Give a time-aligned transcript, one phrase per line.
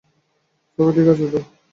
[0.79, 1.39] সবাই ঠিক আছ তো?